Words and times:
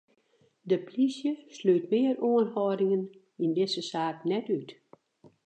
De 0.69 0.77
polysje 0.85 1.31
slút 1.55 1.85
mear 1.91 2.15
oanhâldingen 2.27 3.03
yn 3.43 3.53
dizze 3.55 3.83
saak 3.91 4.19
net 4.29 4.47
út. 4.59 4.69